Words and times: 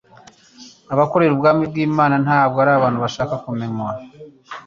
abakorera 0.93 1.31
ubwami 1.33 1.63
bw'Imana 1.71 2.15
ntabwo 2.25 2.57
ari 2.63 2.71
abantu 2.73 2.97
bashaka 3.05 3.33
kumenywa 3.43 3.89